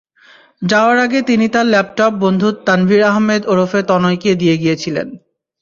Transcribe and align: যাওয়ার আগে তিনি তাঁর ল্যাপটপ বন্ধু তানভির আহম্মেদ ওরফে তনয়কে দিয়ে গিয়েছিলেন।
যাওয়ার 0.61 0.97
আগে 0.97 1.19
তিনি 1.21 1.45
তাঁর 1.47 1.67
ল্যাপটপ 1.67 2.11
বন্ধু 2.23 2.47
তানভির 2.67 3.01
আহম্মেদ 3.03 3.41
ওরফে 3.47 3.79
তনয়কে 3.89 4.31
দিয়ে 4.35 4.55
গিয়েছিলেন। 4.57 5.07